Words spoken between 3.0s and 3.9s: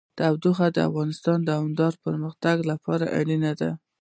اړین دي.